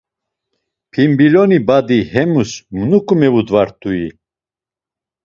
Pimbiloni 0.91 1.57
badi 1.67 1.99
hemus 2.11 2.51
nuǩu 2.89 3.15
mevudvat̆ui! 3.19 4.03